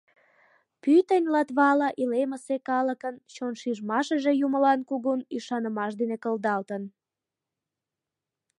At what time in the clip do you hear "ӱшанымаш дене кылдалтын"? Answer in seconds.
5.35-6.83